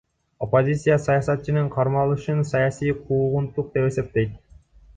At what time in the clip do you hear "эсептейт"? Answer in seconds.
3.89-4.31